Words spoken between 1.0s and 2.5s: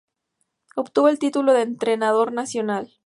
el título de entrenador